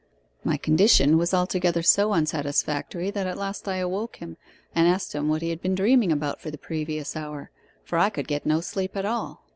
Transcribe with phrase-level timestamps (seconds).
[0.43, 4.35] My condition was altogether so unsatisfactory that at last I awoke him,
[4.73, 7.51] and asked him what he had been dreaming about for the previous hour,
[7.83, 9.43] for I could get no sleep at all.